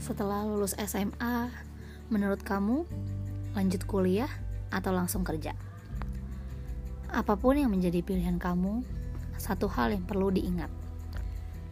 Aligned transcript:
Setelah 0.00 0.42
lulus 0.42 0.74
SMA, 0.74 1.52
menurut 2.10 2.42
kamu 2.42 2.82
lanjut 3.54 3.86
kuliah 3.86 4.32
atau 4.74 4.90
langsung 4.90 5.22
kerja? 5.22 5.54
Apa 7.10 7.38
pun 7.38 7.54
yang 7.54 7.70
menjadi 7.70 8.02
pilihan 8.02 8.38
kamu, 8.38 8.82
satu 9.38 9.70
hal 9.70 9.94
yang 9.94 10.02
perlu 10.02 10.34
diingat. 10.34 10.66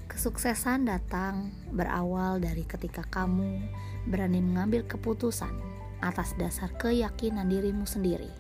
Kesuksesan 0.07 0.87
datang 0.87 1.51
berawal 1.75 2.39
dari 2.39 2.63
ketika 2.63 3.03
kamu 3.07 3.59
berani 4.07 4.39
mengambil 4.39 4.87
keputusan 4.87 5.53
atas 5.99 6.35
dasar 6.39 6.71
keyakinan 6.79 7.51
dirimu 7.51 7.87
sendiri, 7.91 8.31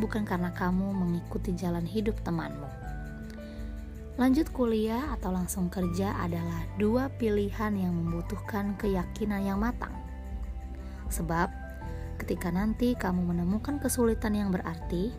bukan 0.00 0.24
karena 0.24 0.54
kamu 0.54 0.94
mengikuti 0.94 1.52
jalan 1.52 1.84
hidup 1.84 2.16
temanmu. 2.24 2.68
Lanjut 4.20 4.52
kuliah 4.52 5.16
atau 5.16 5.32
langsung 5.32 5.72
kerja 5.72 6.12
adalah 6.20 6.68
dua 6.76 7.08
pilihan 7.16 7.72
yang 7.72 7.96
membutuhkan 7.96 8.76
keyakinan 8.76 9.40
yang 9.40 9.56
matang. 9.56 9.92
Sebab, 11.08 11.48
ketika 12.20 12.52
nanti 12.52 12.92
kamu 12.92 13.32
menemukan 13.32 13.80
kesulitan 13.80 14.36
yang 14.36 14.52
berarti, 14.52 15.12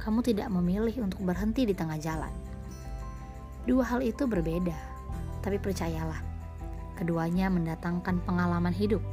kamu 0.00 0.24
tidak 0.24 0.48
memilih 0.48 1.04
untuk 1.04 1.20
berhenti 1.20 1.68
di 1.68 1.76
tengah 1.76 2.00
jalan. 2.00 2.32
Dua 3.68 3.84
hal 3.84 4.00
itu 4.00 4.24
berbeda, 4.24 4.76
tapi 5.44 5.60
percayalah, 5.60 6.24
keduanya 6.96 7.52
mendatangkan 7.52 8.24
pengalaman 8.24 8.72
hidup. 8.72 9.04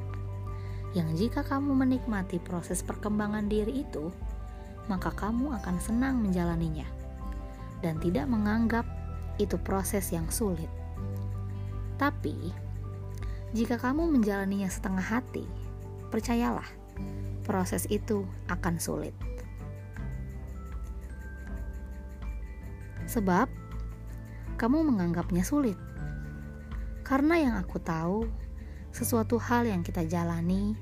Yang 0.96 1.28
jika 1.28 1.44
kamu 1.44 1.76
menikmati 1.76 2.40
proses 2.40 2.80
perkembangan 2.80 3.52
diri 3.52 3.84
itu, 3.84 4.08
maka 4.88 5.12
kamu 5.12 5.56
akan 5.62 5.76
senang 5.84 6.24
menjalaninya 6.24 6.88
dan 7.84 8.00
tidak 8.02 8.26
menganggap 8.26 8.88
itu 9.38 9.56
proses 9.62 10.10
yang 10.10 10.26
sulit. 10.34 10.70
Tapi, 12.02 12.52
jika 13.54 13.78
kamu 13.78 14.10
menjalaninya 14.10 14.70
setengah 14.70 15.04
hati, 15.04 15.46
percayalah, 16.10 16.68
proses 17.46 17.86
itu 17.88 18.26
akan 18.50 18.76
sulit. 18.82 19.14
Sebab, 23.08 23.48
kamu 24.60 24.84
menganggapnya 24.84 25.46
sulit. 25.46 25.78
Karena 27.08 27.40
yang 27.40 27.56
aku 27.56 27.80
tahu, 27.80 28.28
sesuatu 28.92 29.40
hal 29.40 29.70
yang 29.70 29.80
kita 29.80 30.04
jalani 30.04 30.76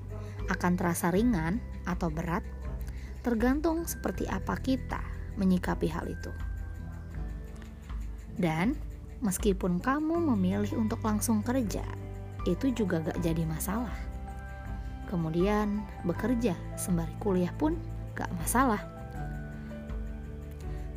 akan 0.49 0.73
terasa 0.73 1.13
ringan 1.13 1.61
atau 1.85 2.09
berat, 2.09 2.41
tergantung 3.25 3.89
seperti 3.89 4.29
apa 4.29 4.53
kita 4.61 5.01
menyikapi 5.41 5.89
hal 5.89 6.05
itu. 6.05 6.29
Dan 8.37 8.77
meskipun 9.25 9.81
kamu 9.81 10.21
memilih 10.37 10.77
untuk 10.77 11.01
langsung 11.01 11.41
kerja, 11.41 11.81
itu 12.45 12.69
juga 12.69 13.01
gak 13.01 13.25
jadi 13.25 13.41
masalah. 13.49 13.97
Kemudian 15.09 15.81
bekerja 16.05 16.53
sembari 16.77 17.17
kuliah 17.17 17.49
pun 17.57 17.73
gak 18.13 18.29
masalah. 18.37 18.85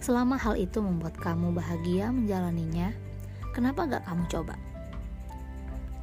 Selama 0.05 0.37
hal 0.37 0.61
itu 0.61 0.85
membuat 0.85 1.17
kamu 1.17 1.57
bahagia 1.57 2.13
menjalaninya, 2.13 2.93
kenapa 3.57 3.89
gak 3.89 4.05
kamu 4.05 4.29
coba? 4.29 4.55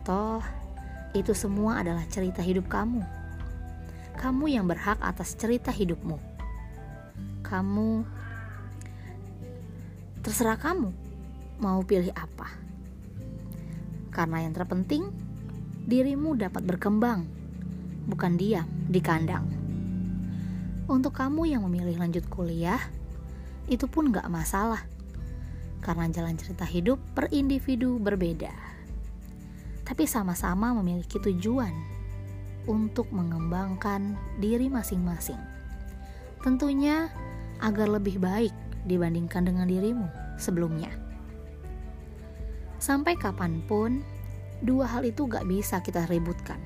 Toh, 0.01 0.41
itu 1.13 1.37
semua 1.37 1.85
adalah 1.85 2.03
cerita 2.09 2.41
hidup 2.41 2.65
kamu. 2.65 3.24
Kamu 4.16 4.47
yang 4.47 4.66
berhak 4.66 4.97
atas 5.03 5.35
cerita 5.35 5.69
hidupmu. 5.69 6.17
Kamu 7.44 7.89
terserah 10.25 10.58
kamu 10.58 10.89
mau 11.61 11.83
pilih 11.85 12.11
apa. 12.16 12.49
Karena 14.09 14.47
yang 14.47 14.55
terpenting, 14.55 15.05
dirimu 15.86 16.33
dapat 16.39 16.64
berkembang, 16.64 17.27
bukan 18.08 18.33
diam 18.39 18.65
di 18.87 18.99
kandang. 19.03 19.45
Untuk 20.86 21.14
kamu 21.17 21.52
yang 21.52 21.61
memilih 21.67 21.99
lanjut 21.99 22.26
kuliah, 22.32 22.80
itu 23.70 23.86
pun 23.89 24.09
gak 24.14 24.30
masalah. 24.32 24.82
Karena 25.82 26.09
jalan 26.09 26.37
cerita 26.37 26.65
hidup 26.65 26.97
per 27.14 27.30
individu 27.30 28.02
berbeda. 28.02 28.53
Tapi 29.86 30.09
sama-sama 30.09 30.73
memiliki 30.73 31.21
tujuan 31.21 31.95
untuk 32.65 33.09
mengembangkan 33.14 34.17
diri 34.42 34.70
masing-masing. 34.70 35.39
Tentunya 36.42 37.09
agar 37.64 37.89
lebih 37.89 38.21
baik 38.21 38.53
dibandingkan 38.86 39.49
dengan 39.49 39.65
dirimu 39.65 40.05
sebelumnya. 40.37 40.93
Sampai 42.77 43.17
kapan 43.17 43.65
pun, 43.65 44.05
dua 44.61 44.86
hal 44.86 45.08
itu 45.08 45.26
gak 45.26 45.48
bisa 45.49 45.81
kita 45.81 46.05
ributkan. 46.05 46.61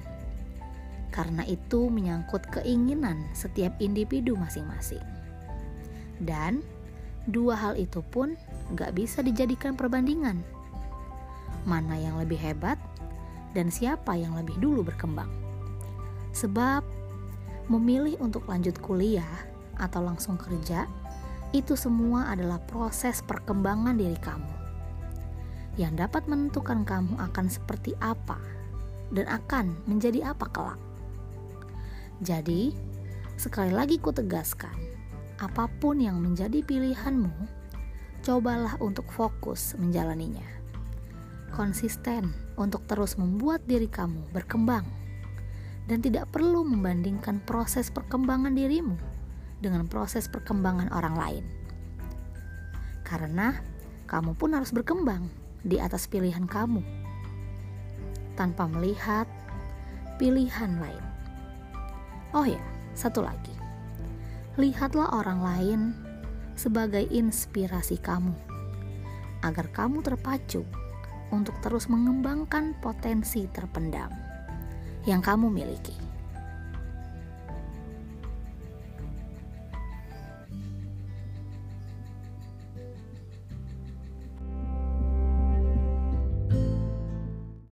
Karena 1.09 1.47
itu 1.47 1.87
menyangkut 1.87 2.43
keinginan 2.51 3.23
setiap 3.31 3.71
individu 3.79 4.35
masing-masing. 4.35 5.01
Dan 6.19 6.59
dua 7.31 7.55
hal 7.55 7.79
itu 7.79 8.03
pun 8.11 8.35
gak 8.75 8.99
bisa 8.99 9.23
dijadikan 9.23 9.79
perbandingan. 9.79 10.43
Mana 11.63 11.95
yang 11.95 12.19
lebih 12.19 12.37
hebat 12.37 12.77
dan 13.55 13.71
siapa 13.73 14.13
yang 14.13 14.35
lebih 14.37 14.59
dulu 14.59 14.85
berkembang. 14.85 15.48
Sebab 16.33 16.81
memilih 17.69 18.17
untuk 18.21 18.49
lanjut 18.49 18.77
kuliah 18.81 19.45
atau 19.77 20.01
langsung 20.03 20.35
kerja 20.35 20.89
itu 21.53 21.73
semua 21.73 22.29
adalah 22.29 22.61
proses 22.69 23.25
perkembangan 23.25 23.97
diri 23.97 24.17
kamu 24.21 24.59
yang 25.79 25.95
dapat 25.95 26.27
menentukan 26.27 26.83
kamu 26.83 27.15
akan 27.17 27.47
seperti 27.47 27.95
apa 28.03 28.35
dan 29.15 29.25
akan 29.31 29.73
menjadi 29.87 30.35
apa 30.35 30.45
kelak. 30.51 30.81
Jadi, 32.19 32.75
sekali 33.39 33.71
lagi 33.71 33.95
ku 33.95 34.11
tegaskan, 34.11 34.75
apa 35.39 35.71
pun 35.79 36.03
yang 36.03 36.19
menjadi 36.19 36.59
pilihanmu, 36.67 37.31
cobalah 38.27 38.75
untuk 38.83 39.07
fokus 39.07 39.73
menjalaninya. 39.79 40.45
Konsisten 41.55 42.35
untuk 42.59 42.83
terus 42.85 43.15
membuat 43.15 43.63
diri 43.63 43.87
kamu 43.87 44.35
berkembang 44.35 44.98
dan 45.89 46.05
tidak 46.05 46.29
perlu 46.29 46.61
membandingkan 46.61 47.41
proses 47.49 47.89
perkembangan 47.89 48.53
dirimu 48.53 48.93
dengan 49.57 49.89
proses 49.89 50.29
perkembangan 50.29 50.93
orang 50.93 51.15
lain. 51.17 51.45
Karena 53.01 53.57
kamu 54.05 54.37
pun 54.37 54.53
harus 54.53 54.69
berkembang 54.69 55.25
di 55.65 55.81
atas 55.81 56.05
pilihan 56.05 56.45
kamu 56.45 56.85
tanpa 58.37 58.69
melihat 58.69 59.25
pilihan 60.21 60.77
lain. 60.77 61.05
Oh 62.37 62.45
ya, 62.45 62.61
satu 62.93 63.25
lagi. 63.25 63.51
Lihatlah 64.61 65.09
orang 65.09 65.41
lain 65.41 65.81
sebagai 66.53 67.09
inspirasi 67.09 67.97
kamu 67.97 68.37
agar 69.41 69.65
kamu 69.73 70.05
terpacu 70.05 70.61
untuk 71.33 71.57
terus 71.65 71.89
mengembangkan 71.89 72.77
potensi 72.77 73.47
terpendam 73.49 74.28
yang 75.09 75.25
kamu 75.25 75.49
miliki. 75.49 76.08